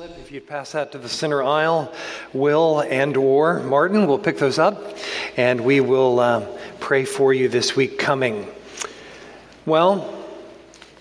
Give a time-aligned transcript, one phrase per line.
[0.00, 1.92] slip, if you'd pass that to the center aisle,
[2.32, 4.96] Will and or Martin will pick those up,
[5.36, 6.46] and we will uh,
[6.78, 8.46] pray for you this week coming.
[9.66, 10.24] Well,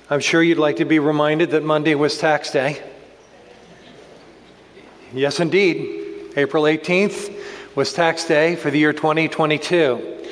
[0.09, 2.83] I'm sure you'd like to be reminded that Monday was tax day.
[5.13, 6.34] Yes, indeed.
[6.36, 7.34] April 18th
[7.75, 10.25] was tax day for the year 2022.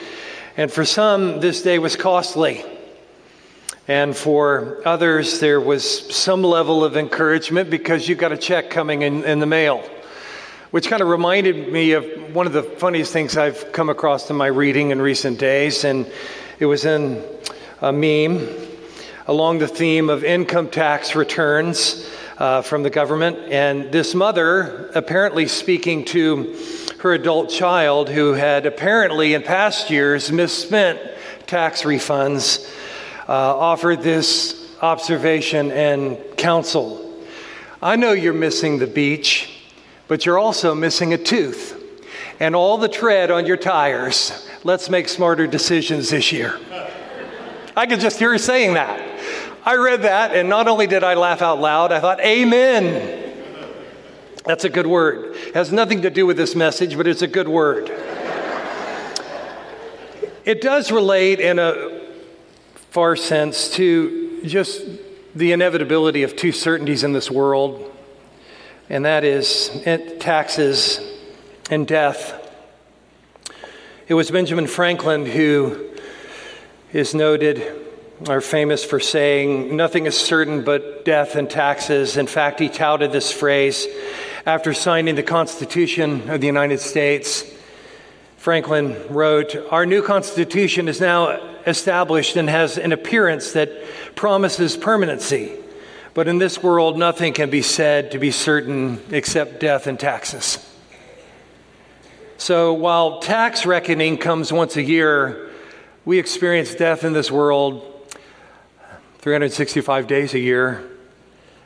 [0.58, 2.66] And for some, this day was costly.
[3.90, 9.02] And for others, there was some level of encouragement because you got a check coming
[9.02, 9.82] in, in the mail,
[10.72, 14.36] which kind of reminded me of one of the funniest things I've come across in
[14.36, 15.86] my reading in recent days.
[15.86, 16.06] And
[16.60, 17.24] it was in
[17.80, 18.50] a meme
[19.26, 22.10] along the theme of income tax returns
[22.40, 23.38] uh, from the government.
[23.54, 26.58] And this mother, apparently speaking to
[27.00, 31.00] her adult child who had apparently in past years misspent
[31.46, 32.70] tax refunds
[33.28, 37.04] uh, this observation and counsel.
[37.82, 39.50] I know you're missing the beach,
[40.08, 41.74] but you're also missing a tooth
[42.40, 44.48] and all the tread on your tires.
[44.64, 46.60] Let's make smarter decisions this year.
[47.76, 49.04] I could just hear her saying that.
[49.66, 53.26] I read that, and not only did I laugh out loud, I thought, Amen.
[54.46, 55.36] That's a good word.
[55.36, 57.90] It has nothing to do with this message, but it's a good word.
[60.46, 61.97] it does relate in a
[62.98, 64.84] far sense to just
[65.36, 67.96] the inevitability of two certainties in this world,
[68.90, 71.00] and that is eh, taxes
[71.70, 72.34] and death.
[74.08, 75.92] It was Benjamin Franklin who
[76.92, 77.72] is noted
[78.28, 82.18] or famous for saying, Nothing is certain but death and taxes.
[82.18, 83.86] In fact, he touted this phrase
[84.44, 87.44] after signing the Constitution of the United States.
[88.48, 91.32] Franklin wrote, Our new Constitution is now
[91.68, 93.70] established and has an appearance that
[94.16, 95.52] promises permanency.
[96.14, 100.66] But in this world, nothing can be said to be certain except death and taxes.
[102.38, 105.50] So while tax reckoning comes once a year,
[106.06, 107.84] we experience death in this world
[109.18, 110.90] 365 days a year.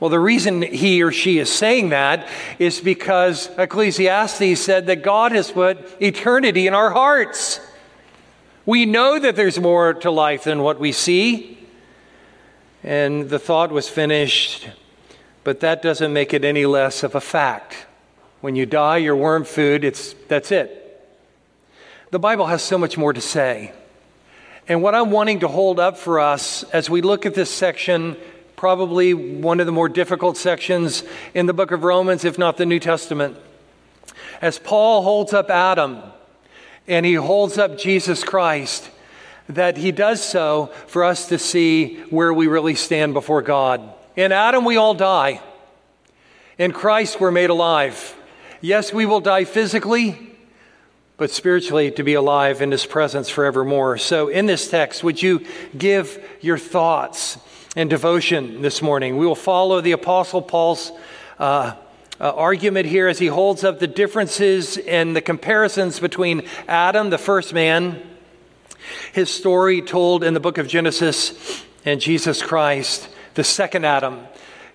[0.00, 2.28] Well, the reason he or she is saying that
[2.60, 7.60] is because Ecclesiastes said that God has put eternity in our hearts.
[8.64, 11.58] We know that there's more to life than what we see.
[12.84, 14.68] And the thought was finished,
[15.42, 17.86] but that doesn't make it any less of a fact.
[18.40, 20.84] When you die, you're worm food, it's, that's it.
[22.12, 23.72] The Bible has so much more to say.
[24.68, 28.16] And what I'm wanting to hold up for us as we look at this section
[28.58, 32.66] probably one of the more difficult sections in the book of Romans, if not the
[32.66, 33.36] New Testament.
[34.42, 36.02] As Paul holds up Adam
[36.88, 38.90] and he holds up Jesus Christ,
[39.48, 43.80] that he does so for us to see where we really stand before God.
[44.16, 45.40] In Adam, we all die.
[46.58, 48.16] In Christ, we're made alive.
[48.60, 50.36] Yes, we will die physically,
[51.16, 53.98] but spiritually to be alive in his presence forevermore.
[53.98, 55.46] So, in this text, would you
[55.76, 57.38] give your thoughts
[57.78, 59.18] and devotion this morning.
[59.18, 60.90] We will follow the Apostle Paul's
[61.38, 61.76] uh,
[62.20, 67.18] uh, argument here as he holds up the differences and the comparisons between Adam, the
[67.18, 68.02] first man,
[69.12, 74.26] his story told in the book of Genesis, and Jesus Christ, the second Adam,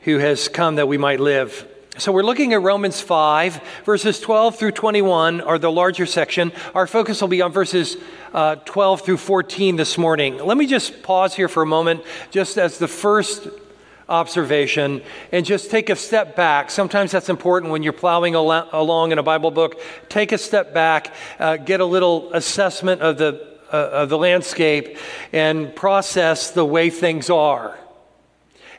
[0.04, 1.68] who has come that we might live.
[2.00, 6.52] So we're looking at Romans 5, verses 12 through 21 are the larger section.
[6.74, 7.98] Our focus will be on verses
[8.34, 10.40] uh, 12 through 14 this morning.
[10.40, 12.02] Let me just pause here for a moment,
[12.32, 13.48] just as the first
[14.10, 16.72] observation, and just take a step back.
[16.72, 19.80] Sometimes that's important when you're plowing al- along in a Bible book.
[20.10, 24.98] Take a step back, uh, get a little assessment of the, uh, of the landscape,
[25.32, 27.78] and process the way things are.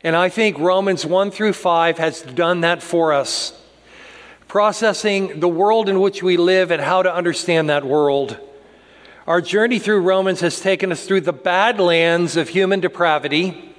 [0.05, 3.59] And I think Romans 1 through 5 has done that for us,
[4.49, 8.39] processing the world in which we live and how to understand that world.
[9.27, 13.75] Our journey through Romans has taken us through the badlands of human depravity.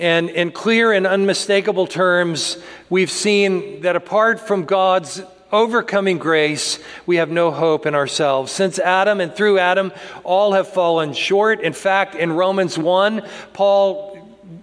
[0.00, 2.58] And in clear and unmistakable terms,
[2.90, 5.22] we've seen that apart from God's
[5.52, 8.50] overcoming grace, we have no hope in ourselves.
[8.50, 9.92] Since Adam and through Adam,
[10.24, 11.60] all have fallen short.
[11.60, 14.11] In fact, in Romans 1, Paul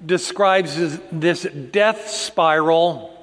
[0.09, 3.15] describes this death spiral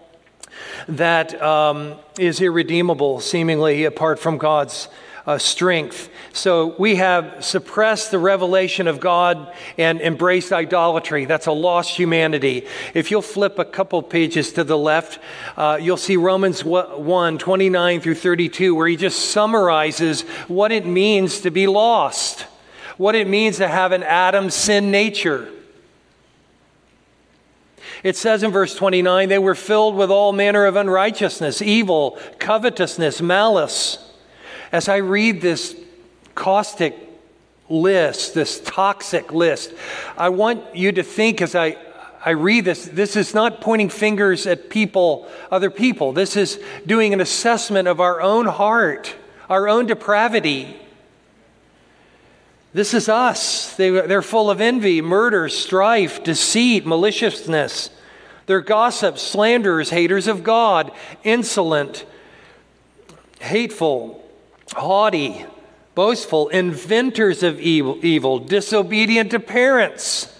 [0.88, 4.88] that um, is irredeemable, seemingly apart from God's
[5.26, 6.08] uh, strength.
[6.32, 11.24] So we have suppressed the revelation of God and embraced idolatry.
[11.24, 12.66] That's a lost humanity.
[12.94, 15.18] If you'll flip a couple pages to the left,
[15.56, 21.40] uh, you'll see Romans 1 29 through 32, where he just summarizes what it means
[21.40, 22.42] to be lost,
[22.96, 25.50] what it means to have an Adam sin nature.
[28.06, 33.20] It says in verse 29 they were filled with all manner of unrighteousness, evil, covetousness,
[33.20, 33.98] malice.
[34.70, 35.74] As I read this
[36.36, 36.94] caustic
[37.68, 39.72] list, this toxic list,
[40.16, 41.78] I want you to think as I,
[42.24, 46.12] I read this, this is not pointing fingers at people, other people.
[46.12, 49.16] This is doing an assessment of our own heart,
[49.50, 50.76] our own depravity.
[52.76, 53.74] This is us.
[53.76, 57.88] They, they're full of envy, murder, strife, deceit, maliciousness.
[58.44, 60.92] They're gossips, slanderers, haters of God,
[61.24, 62.04] insolent,
[63.40, 64.22] hateful,
[64.74, 65.46] haughty,
[65.94, 70.38] boastful, inventors of evil, evil disobedient to parents,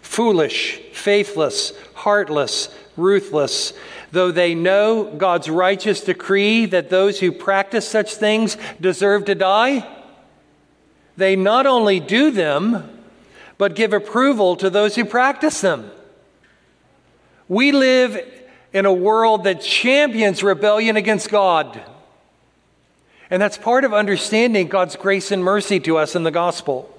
[0.00, 3.72] foolish, faithless, heartless, ruthless.
[4.12, 10.02] Though they know God's righteous decree that those who practice such things deserve to die,
[11.16, 12.90] they not only do them,
[13.58, 15.90] but give approval to those who practice them.
[17.48, 18.18] We live
[18.72, 21.80] in a world that champions rebellion against God.
[23.30, 26.90] And that's part of understanding God's grace and mercy to us in the gospel.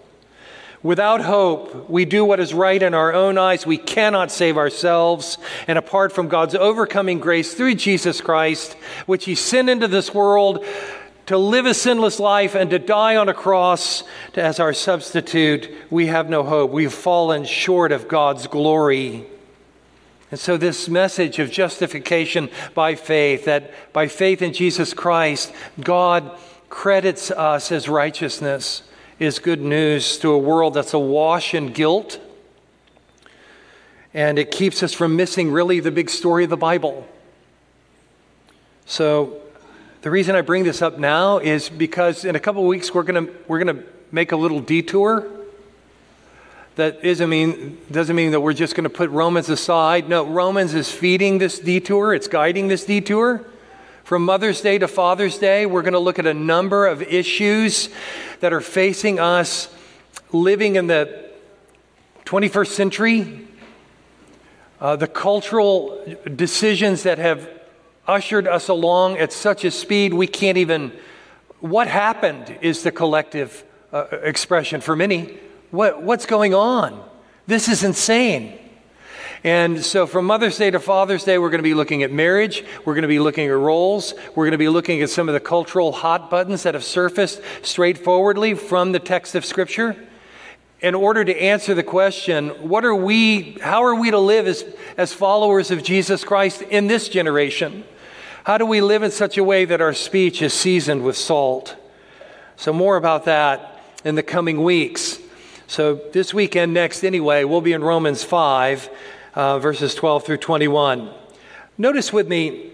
[0.81, 3.65] Without hope, we do what is right in our own eyes.
[3.65, 5.39] We cannot save ourselves.
[5.67, 8.73] And apart from God's overcoming grace through Jesus Christ,
[9.07, 10.63] which He sent into this world
[11.27, 14.03] to live a sinless life and to die on a cross
[14.35, 16.71] as our substitute, we have no hope.
[16.71, 19.25] We've fallen short of God's glory.
[20.31, 26.37] And so, this message of justification by faith, that by faith in Jesus Christ, God
[26.69, 28.83] credits us as righteousness,
[29.17, 32.19] is good news to a world that's awash in guilt.
[34.13, 37.07] And it keeps us from missing really the big story of the Bible.
[38.85, 39.41] So,
[40.05, 43.27] the reason I bring this up now is because in a couple weeks we're going
[43.47, 45.27] we're to make a little detour.
[46.75, 50.07] That doesn't mean, doesn't mean that we're just going to put Romans aside.
[50.07, 53.43] No, Romans is feeding this detour, it's guiding this detour.
[54.03, 57.89] From Mother's Day to Father's Day, we're going to look at a number of issues
[58.41, 59.73] that are facing us
[60.31, 61.31] living in the
[62.25, 63.47] 21st century,
[64.79, 65.99] uh, the cultural
[66.35, 67.49] decisions that have
[68.07, 70.91] ushered us along at such a speed we can't even.
[71.59, 75.37] What happened is the collective uh, expression for many.
[75.71, 77.03] What, what's going on?
[77.47, 78.59] This is insane.
[79.43, 82.63] And so, from Mother's Day to Father's Day, we're going to be looking at marriage.
[82.83, 84.15] We're going to be looking at roles.
[84.33, 87.41] We're going to be looking at some of the cultural hot buttons that have surfaced
[87.61, 89.95] straightforwardly from the text of Scripture
[90.81, 94.65] in order to answer the question what are we, how are we to live as,
[94.97, 97.83] as followers of Jesus Christ in this generation?
[98.45, 101.75] How do we live in such a way that our speech is seasoned with salt?
[102.57, 105.17] So, more about that in the coming weeks.
[105.65, 108.89] So, this weekend, next anyway, we'll be in Romans 5,
[109.33, 111.09] uh, verses 12 through 21.
[111.79, 112.69] Notice with me,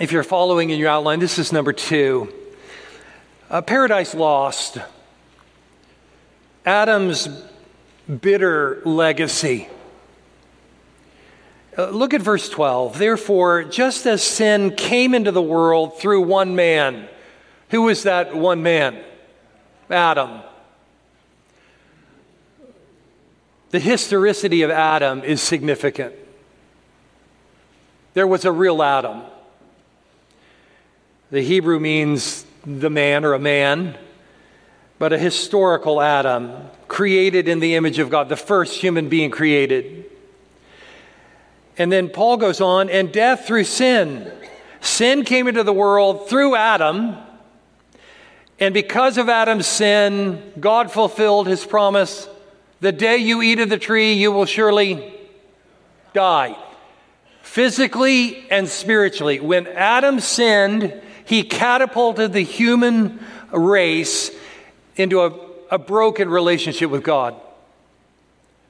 [0.00, 2.32] if you're following in your outline, this is number two
[3.50, 4.78] uh, Paradise Lost.
[6.64, 7.28] Adam's
[8.08, 9.68] bitter legacy.
[11.76, 12.98] Uh, look at verse 12.
[12.98, 17.08] Therefore, just as sin came into the world through one man,
[17.70, 19.02] who was that one man?
[19.88, 20.42] Adam.
[23.70, 26.14] The historicity of Adam is significant.
[28.12, 29.22] there was a real Adam.
[31.30, 33.96] The Hebrew means the man or a man,
[34.98, 36.52] but a historical Adam,
[36.86, 40.11] created in the image of God, the first human being created.
[41.82, 44.30] And then Paul goes on, and death through sin.
[44.80, 47.16] Sin came into the world through Adam.
[48.60, 52.28] And because of Adam's sin, God fulfilled his promise
[52.78, 55.12] the day you eat of the tree, you will surely
[56.12, 56.56] die.
[57.42, 59.40] Physically and spiritually.
[59.40, 63.18] When Adam sinned, he catapulted the human
[63.50, 64.30] race
[64.94, 65.32] into a,
[65.72, 67.41] a broken relationship with God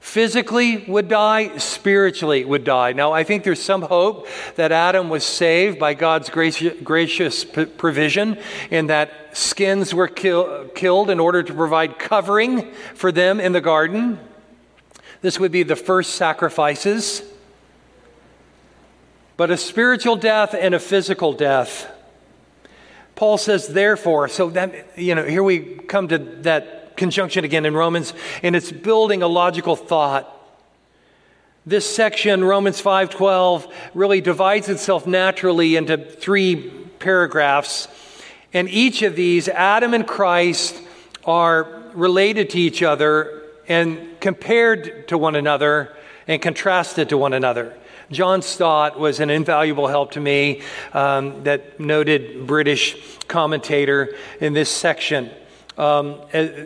[0.03, 2.91] physically would die, spiritually would die.
[2.91, 8.37] Now, I think there's some hope that Adam was saved by God's gracious, gracious provision
[8.69, 13.61] in that skins were kill, killed in order to provide covering for them in the
[13.61, 14.19] garden.
[15.21, 17.23] This would be the first sacrifices.
[19.37, 21.89] But a spiritual death and a physical death.
[23.15, 27.73] Paul says, therefore, so that, you know, here we come to that conjunction again in
[27.73, 30.29] Romans, and it's building a logical thought.
[31.65, 36.55] This section, Romans 5:12, really divides itself naturally into three
[36.99, 37.87] paragraphs.
[38.53, 40.75] And each of these, Adam and Christ,
[41.25, 45.95] are related to each other and compared to one another
[46.27, 47.73] and contrasted to one another.
[48.11, 50.61] John Stott was an invaluable help to me,
[50.93, 55.31] um, that noted British commentator in this section.
[55.77, 56.21] Um,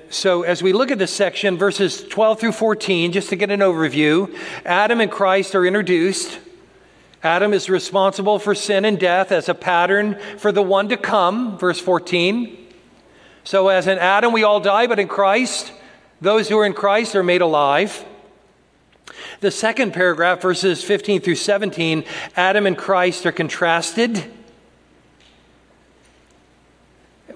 [0.09, 3.61] so, as we look at this section, verses 12 through 14, just to get an
[3.61, 6.39] overview, Adam and Christ are introduced.
[7.23, 11.57] Adam is responsible for sin and death as a pattern for the one to come,
[11.57, 12.57] verse 14.
[13.45, 15.71] So, as in Adam, we all die, but in Christ,
[16.19, 18.03] those who are in Christ are made alive.
[19.39, 22.03] The second paragraph, verses 15 through 17,
[22.35, 24.33] Adam and Christ are contrasted.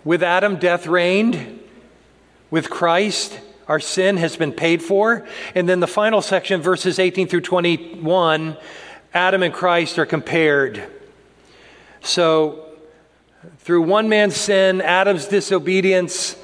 [0.04, 1.60] With Adam, death reigned.
[2.52, 5.26] With Christ, our sin has been paid for.
[5.56, 8.58] And then the final section, verses 18 through 21,
[9.14, 10.84] Adam and Christ are compared.
[12.02, 12.68] So,
[13.60, 16.36] through one man's sin, Adam's disobedience,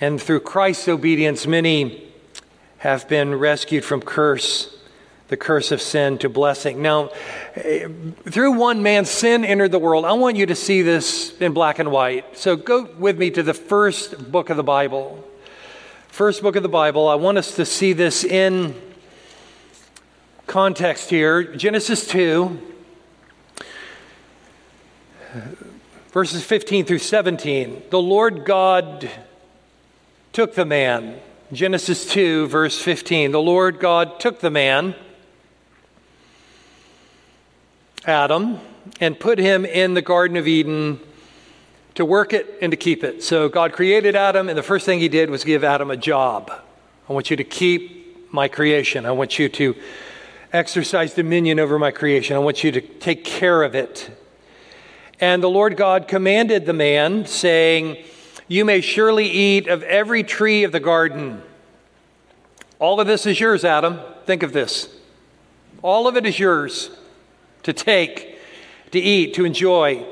[0.00, 2.08] and through Christ's obedience, many
[2.78, 4.79] have been rescued from curse
[5.30, 6.82] the curse of sin to blessing.
[6.82, 7.10] Now,
[8.28, 10.04] through one man's sin entered the world.
[10.04, 12.36] I want you to see this in black and white.
[12.36, 15.24] So go with me to the first book of the Bible.
[16.08, 17.08] First book of the Bible.
[17.08, 18.74] I want us to see this in
[20.48, 21.44] context here.
[21.44, 22.74] Genesis 2,
[26.08, 27.84] verses 15 through 17.
[27.90, 29.08] The Lord God
[30.32, 31.20] took the man.
[31.52, 33.30] Genesis 2, verse 15.
[33.30, 34.96] The Lord God took the man
[38.06, 38.58] Adam
[39.00, 41.00] and put him in the Garden of Eden
[41.94, 43.22] to work it and to keep it.
[43.22, 46.50] So God created Adam, and the first thing he did was give Adam a job.
[47.08, 49.04] I want you to keep my creation.
[49.04, 49.74] I want you to
[50.52, 52.36] exercise dominion over my creation.
[52.36, 54.10] I want you to take care of it.
[55.20, 57.98] And the Lord God commanded the man, saying,
[58.48, 61.42] You may surely eat of every tree of the garden.
[62.78, 64.00] All of this is yours, Adam.
[64.24, 64.88] Think of this.
[65.82, 66.90] All of it is yours
[67.62, 68.38] to take,
[68.92, 70.04] to eat, to enjoy.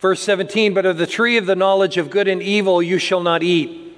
[0.00, 3.20] Verse 17, but of the tree of the knowledge of good and evil you shall
[3.20, 3.96] not eat.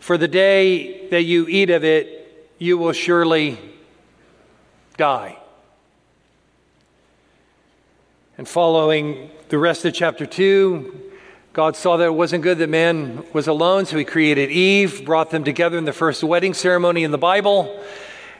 [0.00, 3.58] For the day that you eat of it, you will surely
[4.96, 5.38] die.
[8.36, 11.12] And following the rest of chapter 2,
[11.52, 15.30] God saw that it wasn't good that man was alone, so he created Eve, brought
[15.30, 17.80] them together in the first wedding ceremony in the Bible.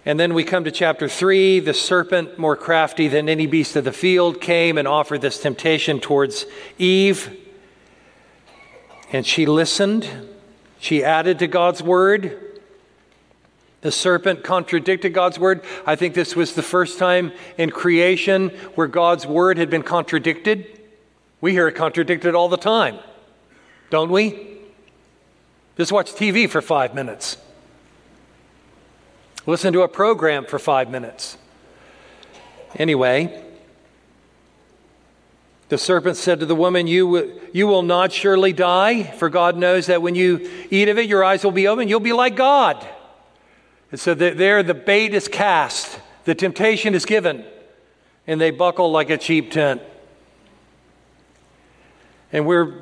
[0.06, 1.60] And then we come to chapter 3.
[1.60, 5.98] The serpent, more crafty than any beast of the field, came and offered this temptation
[5.98, 6.44] towards
[6.78, 7.40] Eve.
[9.12, 10.08] And she listened.
[10.78, 12.38] She added to God's word.
[13.80, 15.62] The serpent contradicted God's word.
[15.86, 20.80] I think this was the first time in creation where God's word had been contradicted.
[21.40, 22.98] We hear it contradicted all the time,
[23.90, 24.58] don't we?
[25.76, 27.36] Just watch TV for five minutes.
[29.46, 31.36] Listen to a program for five minutes.
[32.76, 33.42] Anyway,
[35.68, 39.86] the serpent said to the woman, you, you will not surely die, for God knows
[39.86, 41.88] that when you eat of it, your eyes will be open.
[41.88, 42.86] You'll be like God.
[43.90, 47.44] And so there, the bait is cast, the temptation is given,
[48.26, 49.82] and they buckle like a cheap tent.
[52.32, 52.74] And we're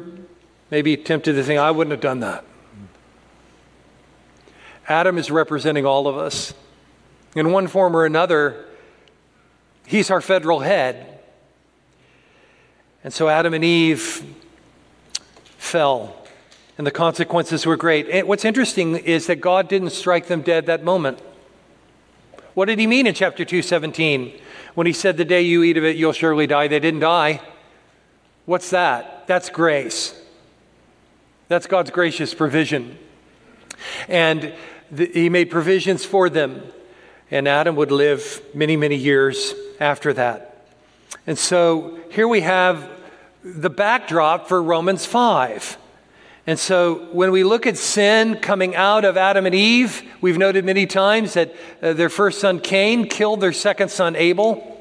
[0.71, 2.45] maybe tempted to think, I wouldn't have done that.
[4.89, 6.55] Adam is representing all of us.
[7.35, 8.67] In one form or another,
[9.87, 11.21] He's our federal head.
[13.05, 14.25] And so Adam and Eve
[15.59, 16.17] fell,
[16.79, 18.09] and the consequences were great.
[18.09, 21.19] And what's interesting is that God didn't strike them dead that moment.
[22.55, 24.39] What did he mean in chapter 217
[24.75, 26.69] when he said, The day you eat of it, you'll surely die?
[26.69, 27.41] They didn't die.
[28.45, 29.27] What's that?
[29.27, 30.21] That's grace.
[31.49, 32.99] That's God's gracious provision.
[34.09, 34.55] And
[34.95, 36.63] he made provisions for them.
[37.31, 40.67] And Adam would live many, many years after that.
[41.27, 42.89] And so here we have
[43.43, 45.79] the backdrop for Romans 5.
[46.47, 50.65] And so when we look at sin coming out of Adam and Eve, we've noted
[50.65, 54.72] many times that uh, their first son Cain killed their second son Abel.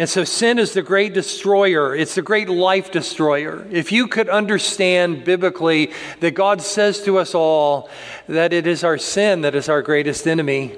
[0.00, 3.66] And so sin is the great destroyer, it's the great life destroyer.
[3.70, 7.90] If you could understand biblically that God says to us all
[8.26, 10.74] that it is our sin that is our greatest enemy.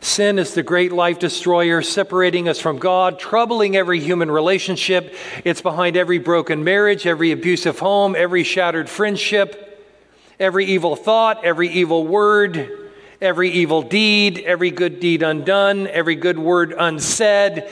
[0.00, 5.12] Sin is the great life destroyer, separating us from God, troubling every human relationship.
[5.44, 9.90] It's behind every broken marriage, every abusive home, every shattered friendship,
[10.38, 12.87] every evil thought, every evil word
[13.20, 17.68] every evil deed, every good deed undone, every good word unsaid.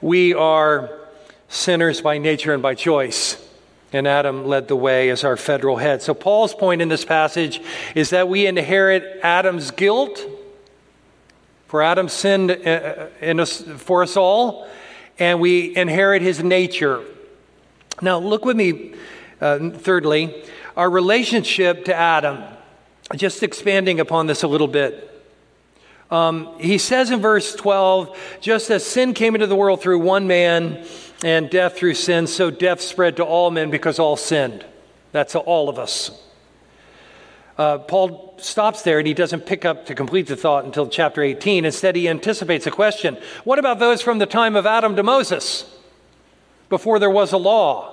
[0.00, 0.90] We are
[1.48, 3.38] sinners by nature and by choice.
[3.92, 6.00] And Adam led the way as our federal head.
[6.00, 7.60] So, Paul's point in this passage
[7.94, 10.18] is that we inherit Adam's guilt,
[11.66, 14.66] for Adam sinned uh, uh, in us, for us all,
[15.18, 17.04] and we inherit his nature.
[18.00, 18.94] Now, look with me,
[19.42, 20.42] uh, thirdly,
[20.74, 22.42] our relationship to Adam
[23.16, 25.08] just expanding upon this a little bit.
[26.10, 30.26] Um, he says in verse 12, just as sin came into the world through one
[30.26, 30.84] man
[31.24, 34.64] and death through sin, so death spread to all men because all sinned.
[35.12, 36.10] That's all of us.
[37.56, 41.22] Uh, Paul stops there and he doesn't pick up to complete the thought until chapter
[41.22, 41.64] 18.
[41.64, 45.64] Instead, he anticipates a question What about those from the time of Adam to Moses,
[46.68, 47.91] before there was a law?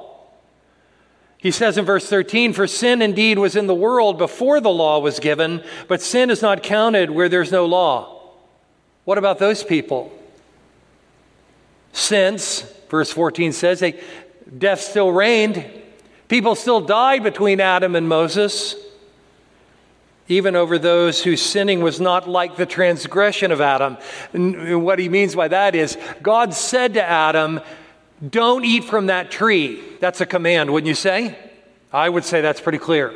[1.39, 4.99] He says in verse 13, For sin indeed was in the world before the law
[4.99, 8.19] was given, but sin is not counted where there's no law.
[9.05, 10.11] What about those people?
[11.93, 13.99] Since, verse 14 says, they,
[14.57, 15.65] death still reigned,
[16.27, 18.75] people still died between Adam and Moses,
[20.27, 23.97] even over those whose sinning was not like the transgression of Adam.
[24.33, 27.61] And what he means by that is, God said to Adam,
[28.27, 29.81] don't eat from that tree.
[29.99, 31.37] That's a command, wouldn't you say?
[31.91, 33.13] I would say that's pretty clear.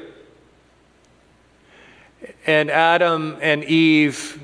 [2.45, 4.41] And Adam and Eve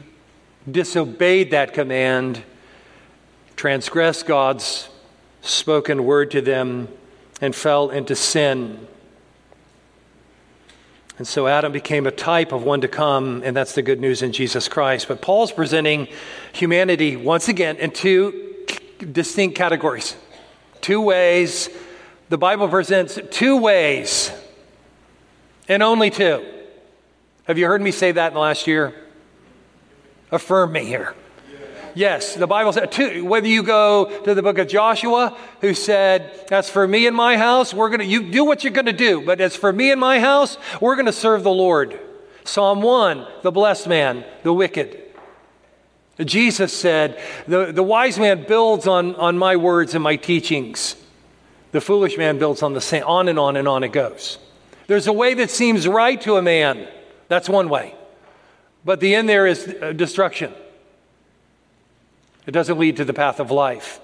[0.69, 2.43] disobeyed that command,
[3.55, 4.89] transgressed God's
[5.41, 6.89] spoken word to them,
[7.41, 8.85] and fell into sin.
[11.17, 14.21] And so Adam became a type of one to come, and that's the good news
[14.21, 15.07] in Jesus Christ.
[15.07, 16.07] But Paul's presenting
[16.53, 18.55] humanity once again in two
[19.11, 20.15] distinct categories.
[20.81, 21.69] Two ways.
[22.29, 24.31] The Bible presents two ways,
[25.67, 26.45] and only two.
[27.45, 28.93] Have you heard me say that in the last year?
[30.31, 31.15] Affirm me here.
[31.95, 36.45] Yes, the Bible said, two, whether you go to the book of Joshua, who said,
[36.51, 38.93] As for me and my house, we're going to, you do what you're going to
[38.93, 41.99] do, but as for me and my house, we're going to serve the Lord.
[42.43, 45.08] Psalm 1, the blessed man, the wicked.
[46.25, 50.95] Jesus said, the, the wise man builds on, on my words and my teachings.
[51.71, 54.37] The foolish man builds on the same, on and on and on it goes.
[54.87, 56.87] There's a way that seems right to a man.
[57.27, 57.95] That's one way.
[58.83, 60.51] But the end there is uh, destruction.
[62.47, 63.99] It doesn't lead to the path of life.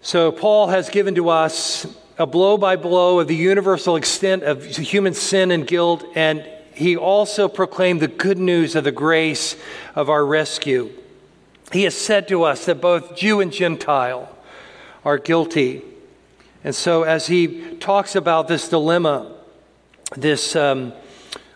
[0.00, 1.86] So, Paul has given to us
[2.18, 6.96] a blow by blow of the universal extent of human sin and guilt and he
[6.96, 9.56] also proclaimed the good news of the grace
[9.94, 10.90] of our rescue.
[11.72, 14.28] He has said to us that both Jew and Gentile
[15.04, 15.82] are guilty.
[16.62, 19.32] And so, as he talks about this dilemma,
[20.16, 20.92] this um,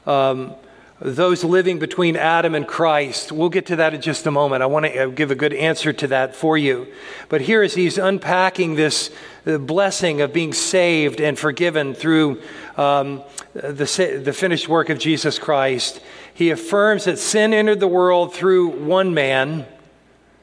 [0.06, 0.54] um,
[1.00, 3.30] those living between Adam and Christ.
[3.30, 4.62] We'll get to that in just a moment.
[4.62, 6.88] I want to uh, give a good answer to that for you.
[7.28, 9.10] But here, as he's unpacking this
[9.44, 12.42] blessing of being saved and forgiven through
[12.76, 13.22] um,
[13.54, 16.00] the, the finished work of Jesus Christ,
[16.34, 19.66] he affirms that sin entered the world through one man,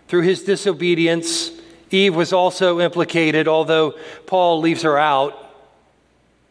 [0.07, 1.51] through his disobedience.
[1.91, 3.93] Eve was also implicated, although
[4.25, 5.41] Paul leaves her out.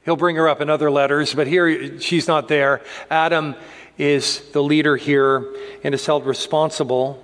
[0.04, 2.82] He'll bring her up in other letters, but here she's not there.
[3.10, 3.54] Adam
[3.96, 7.20] is the leader here and is held responsible.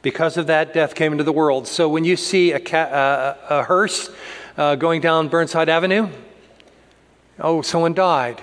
[0.00, 1.66] Because of that, death came into the world.
[1.66, 4.10] So when you see a, ca- uh, a hearse
[4.56, 6.08] uh, going down Burnside Avenue,
[7.40, 8.42] oh, someone died.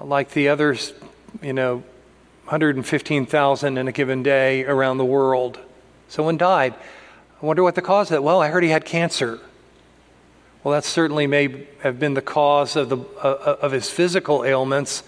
[0.00, 0.92] Like the others,
[1.42, 1.82] you know,
[2.44, 5.58] 115,000 in a given day around the world.
[6.08, 6.74] Someone died.
[7.42, 8.22] I wonder what the cause of that.
[8.22, 9.40] Well, I heard he had cancer.
[10.62, 15.02] Well, that certainly may have been the cause of, the, uh, of his physical ailments,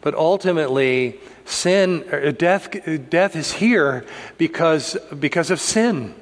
[0.00, 2.70] but ultimately, sin, uh, death,
[3.10, 4.06] death is here
[4.38, 6.14] because, because of sin.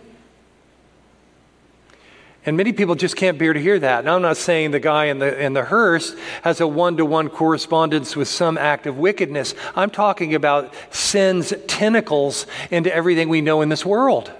[2.45, 4.05] And many people just can't bear to hear that.
[4.05, 7.05] Now, I'm not saying the guy in the, in the hearse has a one to
[7.05, 9.55] one correspondence with some act of wickedness.
[9.77, 14.33] I'm talking about sin's tentacles into everything we know in this world.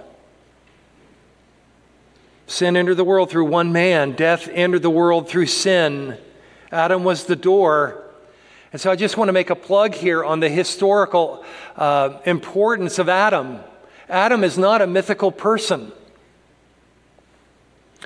[2.45, 6.17] Sin entered the world through one man, death entered the world through sin.
[6.73, 8.03] Adam was the door.
[8.73, 11.45] And so I just want to make a plug here on the historical
[11.77, 13.59] uh, importance of Adam.
[14.09, 15.93] Adam is not a mythical person.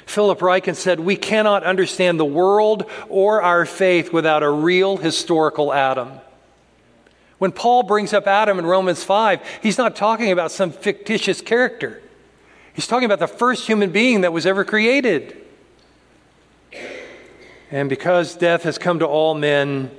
[0.05, 5.73] Philip Ryken said, We cannot understand the world or our faith without a real historical
[5.73, 6.19] Adam.
[7.37, 12.01] When Paul brings up Adam in Romans 5, he's not talking about some fictitious character.
[12.73, 15.35] He's talking about the first human being that was ever created.
[17.69, 19.91] And because death has come to all men,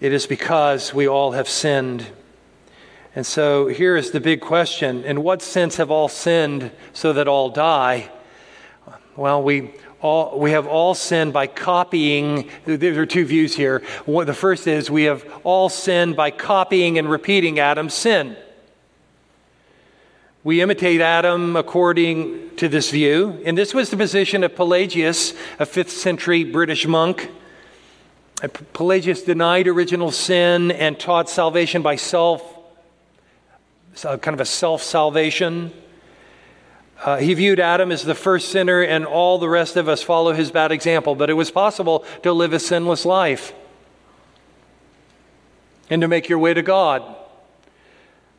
[0.00, 2.06] it is because we all have sinned.
[3.14, 7.28] And so here is the big question In what sense have all sinned so that
[7.28, 8.10] all die?
[9.14, 12.48] Well, we all, we have all sinned by copying.
[12.64, 13.82] There are two views here.
[14.06, 18.36] The first is we have all sinned by copying and repeating Adam's sin.
[20.44, 23.40] We imitate Adam according to this view.
[23.44, 27.30] And this was the position of Pelagius, a fifth century British monk.
[28.42, 32.42] Uh, Pelagius denied original sin and taught salvation by self,
[34.04, 35.70] uh, kind of a self salvation.
[37.02, 40.32] Uh, he viewed Adam as the first sinner, and all the rest of us follow
[40.32, 41.16] his bad example.
[41.16, 43.52] But it was possible to live a sinless life
[45.90, 47.02] and to make your way to God.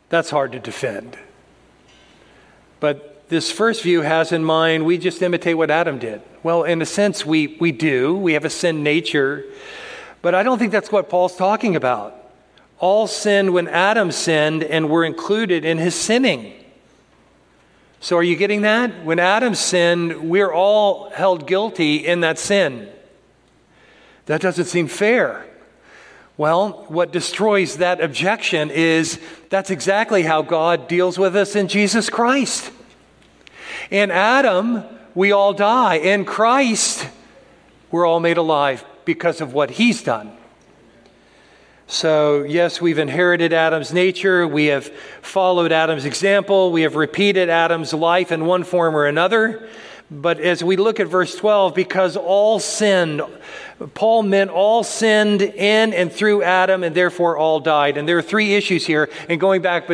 [0.08, 1.18] That's hard to defend.
[2.80, 6.22] But this first view has in mind we just imitate what Adam did.
[6.42, 8.16] Well, in a sense, we, we do.
[8.16, 9.44] We have a sin nature.
[10.22, 12.16] But I don't think that's what Paul's talking about.
[12.80, 16.54] All sinned when Adam sinned and were included in his sinning.
[18.04, 19.06] So, are you getting that?
[19.06, 22.90] When Adam sinned, we're all held guilty in that sin.
[24.26, 25.46] That doesn't seem fair.
[26.36, 32.10] Well, what destroys that objection is that's exactly how God deals with us in Jesus
[32.10, 32.74] Christ.
[33.90, 34.84] In Adam,
[35.16, 35.96] we all die.
[35.96, 37.08] In Christ,
[37.90, 40.36] we're all made alive because of what he's done.
[41.94, 44.48] So, yes, we've inherited Adam's nature.
[44.48, 44.88] We have
[45.22, 46.72] followed Adam's example.
[46.72, 49.70] We have repeated Adam's life in one form or another.
[50.10, 53.22] But as we look at verse 12, because all sinned,
[53.94, 57.96] Paul meant all sinned in and through Adam, and therefore all died.
[57.96, 59.88] And there are three issues here, and going back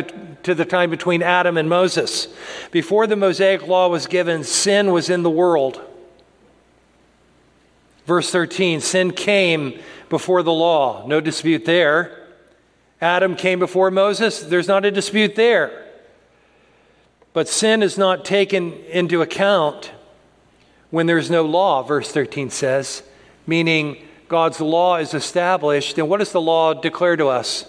[0.44, 2.28] to the time between Adam and Moses.
[2.70, 5.82] Before the Mosaic law was given, sin was in the world.
[8.10, 11.06] Verse 13 sin came before the law.
[11.06, 12.26] No dispute there.
[13.00, 14.40] Adam came before Moses.
[14.40, 15.86] There's not a dispute there.
[17.32, 19.92] But sin is not taken into account
[20.90, 23.04] when there's no law, verse 13 says,
[23.46, 25.96] meaning God's law is established.
[25.96, 27.64] And what does the law declare to us?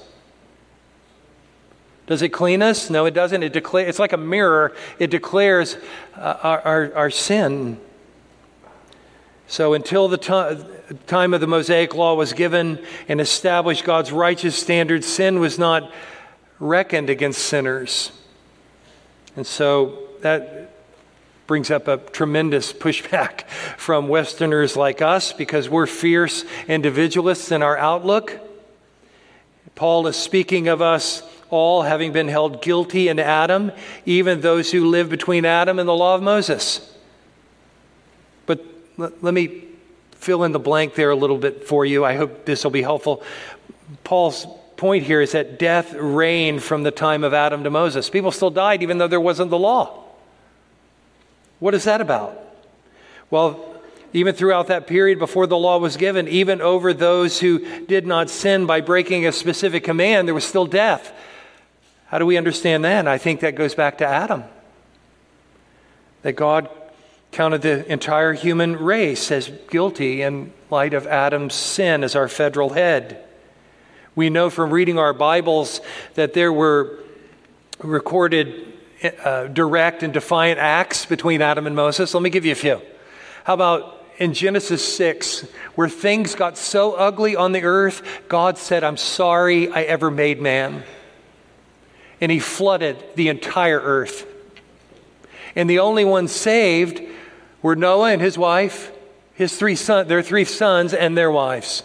[2.07, 2.89] Does it clean us?
[2.89, 3.43] No, it doesn't.
[3.43, 5.77] It declare, it's like a mirror, it declares
[6.15, 7.79] uh, our, our, our sin.
[9.51, 10.65] So until the time,
[11.07, 15.91] time of the Mosaic Law was given and established God's righteous standard, sin was not
[16.57, 18.13] reckoned against sinners.
[19.35, 20.73] And so that
[21.47, 23.41] brings up a tremendous pushback
[23.77, 28.39] from Westerners like us because we're fierce individualists in our outlook.
[29.75, 33.73] Paul is speaking of us all having been held guilty in Adam,
[34.05, 36.87] even those who live between Adam and the law of Moses.
[39.01, 39.63] Let, let me
[40.11, 42.05] fill in the blank there a little bit for you.
[42.05, 43.23] I hope this will be helpful.
[44.03, 44.45] Paul's
[44.77, 48.09] point here is that death reigned from the time of Adam to Moses.
[48.09, 50.03] People still died even though there wasn't the law.
[51.59, 52.39] What is that about?
[53.31, 53.67] Well,
[54.13, 58.29] even throughout that period before the law was given, even over those who did not
[58.29, 61.11] sin by breaking a specific command, there was still death.
[62.07, 63.07] How do we understand that?
[63.07, 64.43] I think that goes back to Adam.
[66.23, 66.69] That God
[67.31, 72.69] counted the entire human race as guilty in light of Adam's sin as our federal
[72.69, 73.23] head.
[74.15, 75.79] We know from reading our Bibles
[76.15, 76.99] that there were
[77.81, 78.73] recorded
[79.23, 82.13] uh, direct and defiant acts between Adam and Moses.
[82.13, 82.81] Let me give you a few.
[83.45, 88.83] How about in Genesis 6, where things got so ugly on the earth, God said,
[88.83, 90.83] I'm sorry I ever made man.
[92.19, 94.27] and he flooded the entire earth.
[95.55, 97.01] And the only one saved
[97.61, 98.91] were Noah and his wife,
[99.33, 101.83] his three son, their three sons, and their wives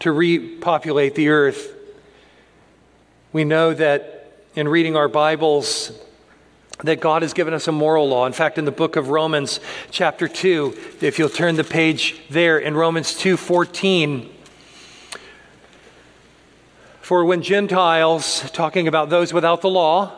[0.00, 1.74] to repopulate the earth.
[3.32, 5.92] We know that in reading our Bibles,
[6.82, 8.26] that God has given us a moral law.
[8.26, 12.58] In fact, in the book of Romans, chapter 2, if you'll turn the page there
[12.58, 14.30] in Romans 2 14,
[17.02, 20.12] for when Gentiles, talking about those without the law,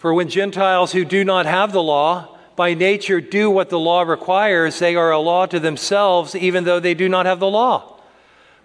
[0.00, 4.00] for when Gentiles who do not have the law, by nature do what the law
[4.00, 8.00] requires, they are a law to themselves, even though they do not have the law.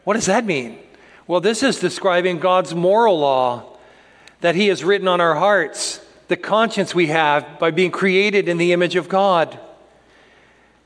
[0.06, 0.80] What does that mean?
[1.28, 3.78] Well, this is describing God's moral law
[4.40, 8.58] that He has written on our hearts, the conscience we have by being created in
[8.58, 9.60] the image of God.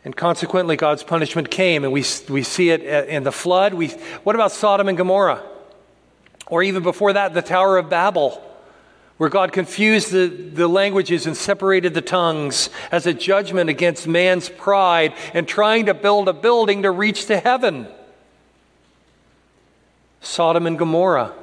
[0.04, 3.76] And consequently, God's punishment came, and we, we see it in the flood.
[3.76, 3.90] We,
[4.24, 5.44] what about Sodom and Gomorrah?
[6.48, 8.44] Or even before that, the Tower of Babel,
[9.20, 14.48] where God confused the, the languages and separated the tongues as a judgment against man's
[14.48, 17.90] pride and trying to build a building to reach to heaven.
[20.22, 21.34] Sodom and Gomorrah.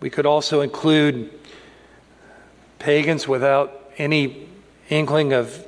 [0.00, 1.30] We could also include
[2.78, 4.48] pagans without any
[4.88, 5.66] inkling of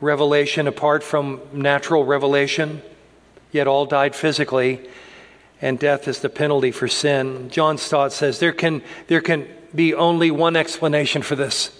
[0.00, 2.80] revelation apart from natural revelation,
[3.52, 4.88] yet all died physically
[5.62, 7.48] and death is the penalty for sin.
[7.48, 11.70] John Stott says there can, there can be only one explanation for this.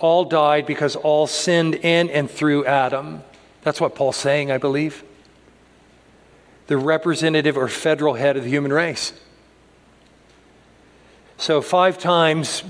[0.00, 3.22] All died because all sinned in and through Adam.
[3.62, 5.04] That's what Paul's saying, I believe.
[6.66, 9.12] The representative or federal head of the human race.
[11.36, 12.64] So, five times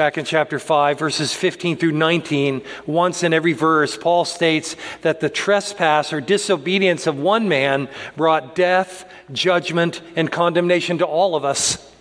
[0.00, 5.20] back in chapter 5, verses 15 through 19, once in every verse, Paul states that
[5.20, 7.86] the trespass or disobedience of one man
[8.16, 11.92] brought death, judgment, and condemnation to all of us.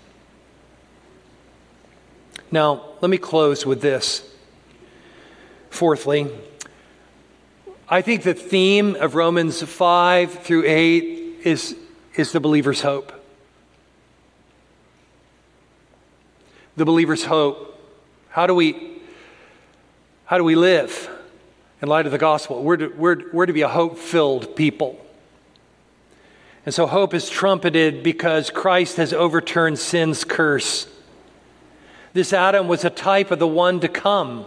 [2.49, 4.33] Now, let me close with this.
[5.69, 6.31] Fourthly,
[7.89, 11.75] I think the theme of Romans 5 through 8 is,
[12.15, 13.11] is the believer's hope.
[16.77, 17.65] The believer's hope.
[18.29, 19.01] How do we,
[20.25, 21.09] how do we live
[21.81, 22.63] in light of the gospel?
[22.63, 25.03] We're to, we're, we're to be a hope filled people.
[26.65, 30.87] And so hope is trumpeted because Christ has overturned sin's curse.
[32.13, 34.45] This Adam was a type of the one to come,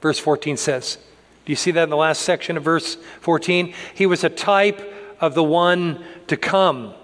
[0.00, 0.98] verse 14 says.
[1.44, 3.74] Do you see that in the last section of verse 14?
[3.94, 6.94] He was a type of the one to come.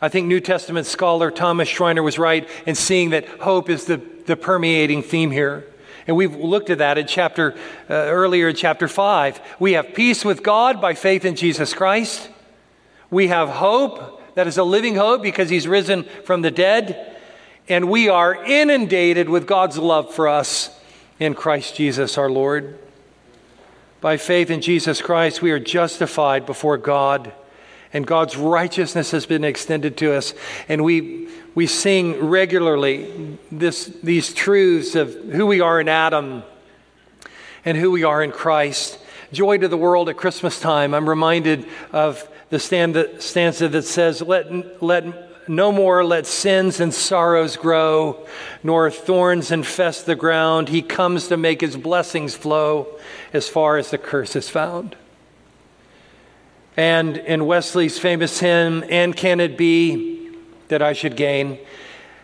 [0.00, 4.00] I think New Testament scholar Thomas Schreiner was right in seeing that hope is the
[4.26, 5.66] the permeating theme here.
[6.06, 7.54] And we've looked at that in chapter
[7.88, 9.40] uh, earlier in chapter 5.
[9.58, 12.28] We have peace with God by faith in Jesus Christ.
[13.10, 17.16] We have hope that is a living hope because he's risen from the dead.
[17.68, 20.78] And we are inundated with God's love for us
[21.18, 22.78] in Christ Jesus our Lord.
[24.02, 27.32] By faith in Jesus Christ, we are justified before God,
[27.94, 30.34] and God's righteousness has been extended to us.
[30.68, 36.42] And we we sing regularly this, these truths of who we are in Adam
[37.64, 38.98] and who we are in Christ.
[39.32, 40.94] Joy to the world at Christmas time.
[40.94, 47.56] I'm reminded of the stanza that says, let, let no more let sins and sorrows
[47.56, 48.26] grow,
[48.62, 50.68] nor thorns infest the ground.
[50.68, 52.98] He comes to make his blessings flow
[53.32, 54.96] as far as the curse is found.
[56.76, 60.14] And in Wesley's famous hymn, And Can It Be?
[60.68, 61.58] that I should gain.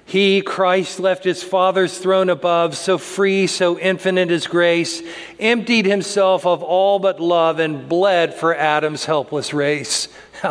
[0.05, 5.03] He, Christ, left his Father's throne above, so free, so infinite his grace,
[5.39, 10.09] emptied himself of all but love, and bled for Adam's helpless race.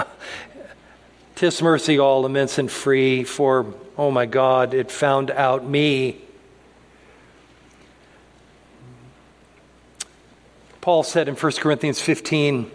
[1.36, 6.22] Tis mercy all immense and free, for, oh my God, it found out me.
[10.80, 12.72] Paul said in 1 Corinthians 15,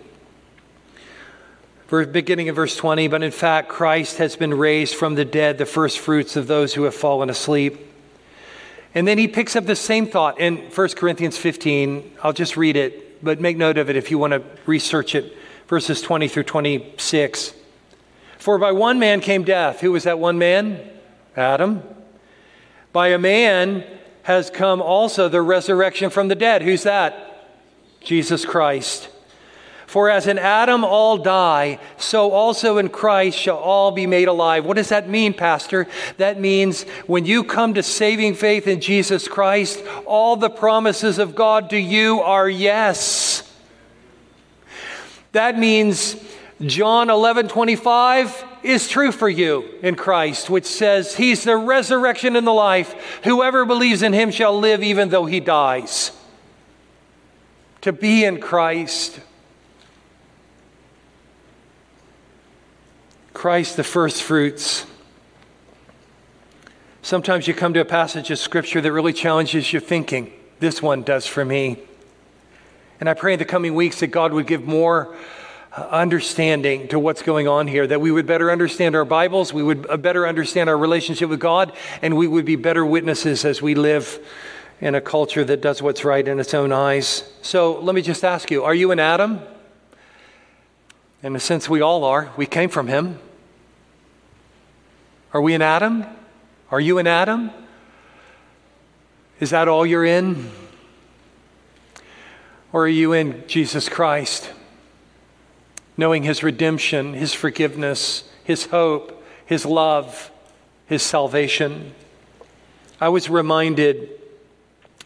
[1.88, 5.66] beginning in verse 20, but in fact, Christ has been raised from the dead, the
[5.66, 7.78] first fruits of those who have fallen asleep.
[8.94, 12.12] And then he picks up the same thought in 1 Corinthians 15.
[12.22, 15.36] I'll just read it, but make note of it if you want to research it.
[15.66, 17.54] Verses 20 through 26.
[18.38, 19.80] For by one man came death.
[19.80, 20.90] Who was that one man?
[21.36, 21.82] Adam.
[22.92, 23.84] By a man
[24.22, 26.62] has come also the resurrection from the dead.
[26.62, 27.48] Who's that?
[28.00, 29.08] Jesus Christ.
[29.86, 34.64] For as in Adam all die, so also in Christ shall all be made alive.
[34.64, 35.86] What does that mean, Pastor?
[36.16, 41.34] That means when you come to saving faith in Jesus Christ, all the promises of
[41.34, 43.50] God to you are yes.
[45.32, 46.16] That means
[46.60, 52.46] John 11 25 is true for you in Christ, which says, He's the resurrection and
[52.46, 53.20] the life.
[53.24, 56.12] Whoever believes in Him shall live even though he dies.
[57.82, 59.20] To be in Christ.
[63.44, 64.86] Christ, the first fruits.
[67.02, 70.32] Sometimes you come to a passage of Scripture that really challenges your thinking.
[70.60, 71.78] This one does for me.
[73.00, 75.14] And I pray in the coming weeks that God would give more
[75.76, 79.90] understanding to what's going on here, that we would better understand our Bibles, we would
[79.90, 83.74] uh, better understand our relationship with God, and we would be better witnesses as we
[83.74, 84.26] live
[84.80, 87.30] in a culture that does what's right in its own eyes.
[87.42, 89.40] So let me just ask you are you an Adam?
[91.22, 92.32] In a sense, we all are.
[92.38, 93.18] We came from him.
[95.34, 96.06] Are we an Adam?
[96.70, 97.50] Are you an Adam?
[99.40, 100.50] Is that all you're in?
[102.72, 104.50] Or are you in Jesus Christ?
[105.96, 110.30] knowing His redemption, His forgiveness, His hope, His love,
[110.86, 111.94] His salvation.
[113.00, 114.10] I was reminded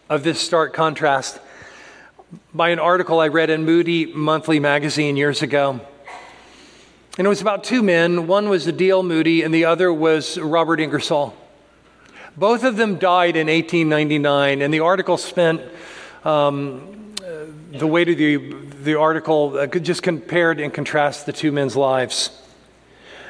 [0.09, 1.39] of this stark contrast
[2.55, 5.81] by an article I read in Moody Monthly magazine years ago.
[7.19, 8.29] And it was about two men.
[8.29, 9.03] One was D.L.
[9.03, 11.35] Moody, and the other was Robert Ingersoll.
[12.37, 15.61] Both of them died in 1899, and the article spent
[16.25, 17.15] um,
[17.73, 22.31] the weight of the the article uh, just compared and contrasted the two men's lives.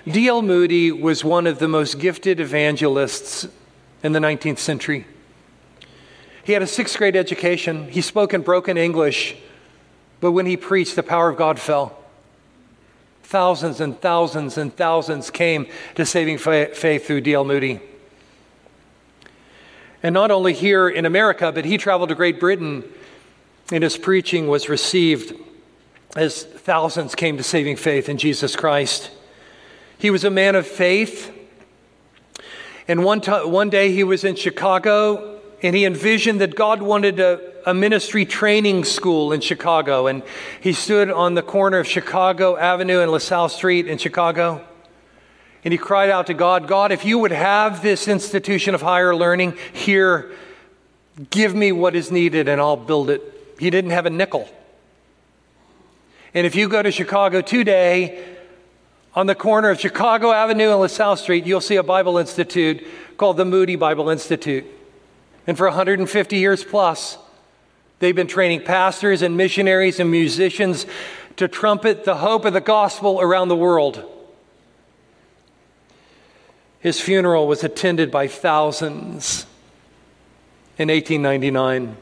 [0.06, 0.42] D.L.
[0.42, 3.48] Moody was one of the most gifted evangelists
[4.02, 5.06] in the 19th century.
[6.44, 7.88] He had a sixth grade education.
[7.88, 9.36] He spoke in broken English,
[10.20, 11.97] but when he preached, the power of God fell.
[13.28, 17.44] Thousands and thousands and thousands came to saving faith through D.L.
[17.44, 17.78] Moody.
[20.02, 22.84] And not only here in America, but he traveled to Great Britain
[23.70, 25.38] and his preaching was received
[26.16, 29.10] as thousands came to saving faith in Jesus Christ.
[29.98, 31.30] He was a man of faith.
[32.88, 37.18] And one, t- one day he was in Chicago and he envisioned that God wanted
[37.18, 40.06] a, a ministry training school in Chicago.
[40.06, 40.22] And
[40.60, 44.64] he stood on the corner of Chicago Avenue and LaSalle Street in Chicago.
[45.64, 49.14] And he cried out to God, God, if you would have this institution of higher
[49.14, 50.30] learning here,
[51.30, 53.22] give me what is needed and I'll build it.
[53.58, 54.48] He didn't have a nickel.
[56.34, 58.36] And if you go to Chicago today,
[59.14, 63.36] on the corner of Chicago Avenue and LaSalle Street, you'll see a Bible Institute called
[63.36, 64.64] the Moody Bible Institute.
[65.48, 67.16] And for 150 years plus,
[68.00, 70.84] they've been training pastors and missionaries and musicians
[71.36, 74.04] to trumpet the hope of the gospel around the world.
[76.80, 79.46] His funeral was attended by thousands
[80.76, 81.96] in 1899.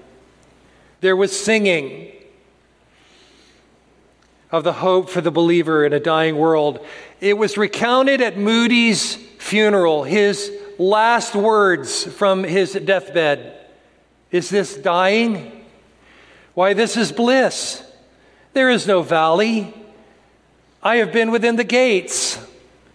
[1.01, 2.11] There was singing
[4.51, 6.85] of the hope for the believer in a dying world.
[7.21, 13.55] It was recounted at Moody's funeral, his last words from his deathbed.
[14.31, 15.65] Is this dying?
[16.55, 17.83] Why, this is bliss.
[18.53, 19.75] There is no valley.
[20.83, 22.39] I have been within the gates.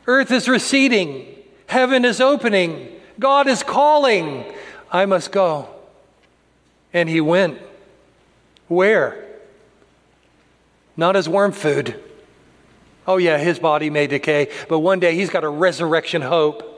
[0.07, 1.27] Earth is receding.
[1.67, 2.87] Heaven is opening.
[3.19, 4.51] God is calling.
[4.91, 5.69] I must go.
[6.93, 7.59] And he went.
[8.67, 9.25] Where?
[10.97, 12.01] Not as worm food.
[13.07, 16.70] Oh, yeah, his body may decay, but one day he's got a resurrection hope.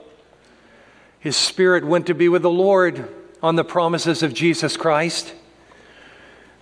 [1.24, 3.08] His spirit went to be with the Lord
[3.42, 5.32] on the promises of Jesus Christ.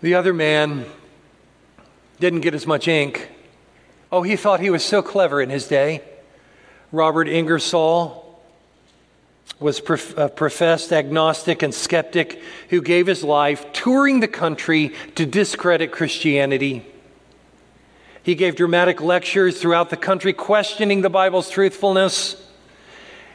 [0.02, 0.84] The other man
[2.20, 3.28] didn't get as much ink.
[4.12, 6.04] Oh, he thought he was so clever in his day.
[6.92, 8.40] Robert Ingersoll
[9.58, 15.26] was a uh, professed agnostic and skeptic who gave his life touring the country to
[15.26, 16.86] discredit Christianity.
[18.22, 22.36] He gave dramatic lectures throughout the country questioning the Bible's truthfulness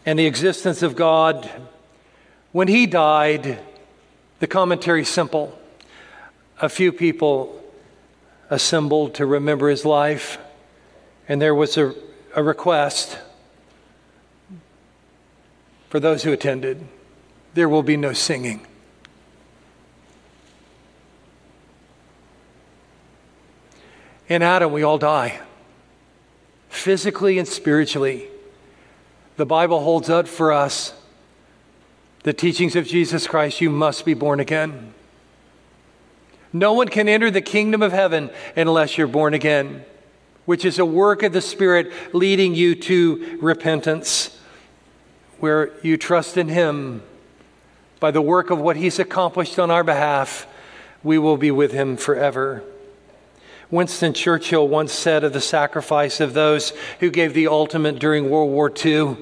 [0.08, 1.52] and the existence of God.
[2.54, 3.60] When he died,
[4.40, 5.60] the commentary simple.
[6.62, 7.62] A few people
[8.50, 10.38] assembled to remember his life,
[11.28, 11.94] and there was a,
[12.34, 13.20] a request
[15.90, 16.88] for those who attended
[17.54, 18.66] there will be no singing.
[24.30, 25.42] In Adam, we all die,
[26.70, 28.30] physically and spiritually.
[29.38, 30.94] The Bible holds up for us
[32.24, 34.94] the teachings of Jesus Christ you must be born again.
[36.52, 39.86] No one can enter the kingdom of heaven unless you're born again,
[40.46, 44.38] which is a work of the Spirit leading you to repentance
[45.40, 47.04] where you trust in Him
[48.00, 50.48] by the work of what He's accomplished on our behalf,
[51.04, 52.64] we will be with Him forever.
[53.70, 58.52] Winston Churchill once said of the sacrifice of those who gave the ultimate during World
[58.52, 59.18] War II.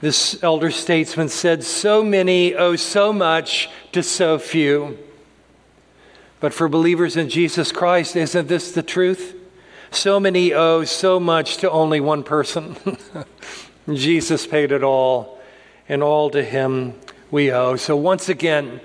[0.00, 4.98] This elder statesman said, So many owe so much to so few.
[6.40, 9.36] But for believers in Jesus Christ, isn't this the truth?
[9.92, 12.76] So many owe so much to only one person.
[13.92, 15.38] Jesus paid it all,
[15.88, 16.94] and all to him
[17.30, 17.76] we owe.
[17.76, 18.80] So once again,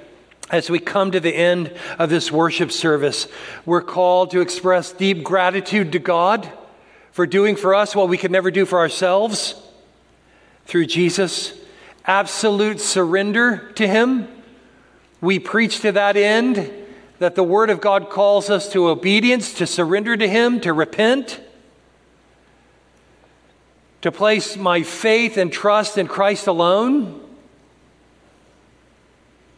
[0.49, 3.27] as we come to the end of this worship service,
[3.65, 6.51] we're called to express deep gratitude to God
[7.11, 9.55] for doing for us what we could never do for ourselves
[10.65, 11.53] through Jesus,
[12.05, 14.27] absolute surrender to Him.
[15.19, 16.71] We preach to that end
[17.19, 21.41] that the Word of God calls us to obedience, to surrender to Him, to repent,
[24.01, 27.26] to place my faith and trust in Christ alone.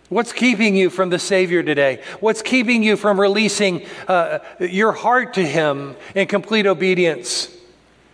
[0.10, 2.01] What's keeping you from the Savior today?
[2.20, 7.55] What's keeping you from releasing uh, your heart to Him in complete obedience?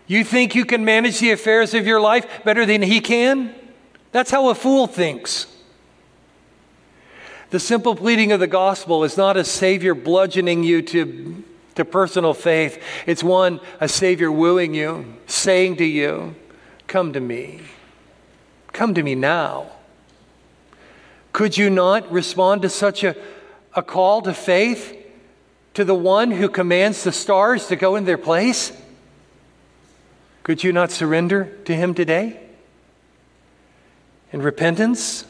[0.06, 3.56] You think you can manage the affairs of your life better than He can?
[4.12, 5.48] That's how a fool thinks.
[7.52, 11.44] The simple pleading of the gospel is not a Savior bludgeoning you to,
[11.76, 16.36] to personal faith, it's one, a Savior wooing you, saying to you,
[16.88, 17.62] Come to me.
[18.74, 19.75] Come to me now.
[21.36, 23.14] Could you not respond to such a,
[23.74, 24.96] a call to faith
[25.74, 28.72] to the one who commands the stars to go in their place?
[30.44, 32.40] Could you not surrender to him today?
[34.32, 35.26] In repentance?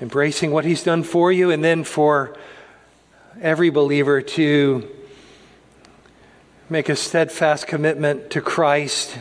[0.00, 2.34] Embracing what he's done for you, and then for
[3.42, 4.88] every believer to
[6.70, 9.18] make a steadfast commitment to Christ,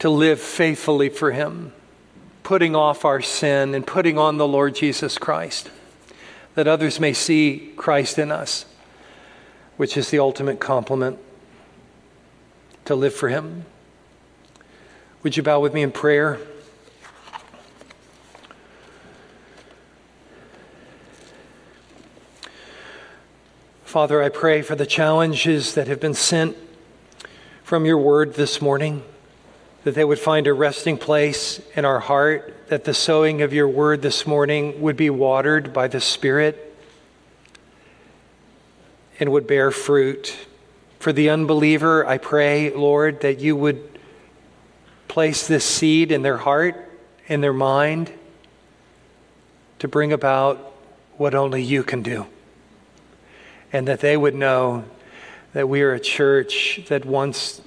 [0.00, 1.74] to live faithfully for him
[2.48, 5.70] putting off our sin and putting on the Lord Jesus Christ,
[6.54, 8.64] that others may see Christ in us,
[9.76, 11.18] which is the ultimate compliment
[12.86, 13.66] to live for Him.
[15.22, 16.40] Would you bow with me in prayer?
[23.84, 26.56] Father, I pray for the challenges that have been sent
[27.62, 29.02] from your word this morning
[29.84, 33.68] that they would find a resting place in our heart, that the sowing of your
[33.68, 36.76] word this morning would be watered by the Spirit
[39.20, 40.46] and would bear fruit.
[40.98, 43.98] For the unbeliever, I pray, Lord, that you would
[45.06, 46.90] place this seed in their heart,
[47.26, 48.12] in their mind,
[49.78, 50.72] to bring about
[51.16, 52.26] what only you can do.
[53.72, 54.84] And that they would know
[55.52, 57.60] that we are a church that wants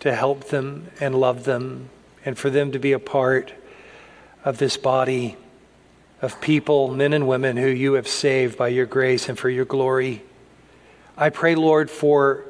[0.00, 1.90] to help them and love them
[2.24, 3.52] and for them to be a part
[4.44, 5.36] of this body
[6.22, 9.64] of people, men and women who you have saved by your grace and for your
[9.64, 10.22] glory.
[11.16, 12.44] I pray, Lord, for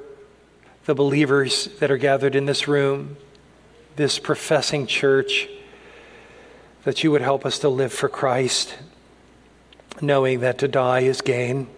[0.86, 3.16] the believers that are gathered in this room,
[3.96, 5.48] this professing church,
[6.84, 8.76] that you would help us to live for Christ,
[10.00, 11.68] knowing that to die is gain.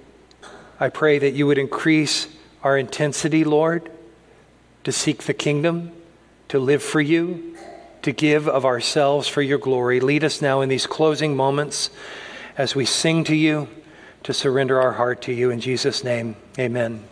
[0.79, 2.29] I pray that you would increase
[2.63, 3.92] our intensity, Lord
[4.85, 5.93] to seek the kingdom,
[6.49, 7.57] to live for you,
[8.03, 10.01] to give of ourselves for your glory.
[10.01, 11.91] Lead us now in these closing moments
[12.59, 13.69] as we sing to you,
[14.25, 15.51] to surrender our heart to you.
[15.51, 17.05] In Jesus' name, amen.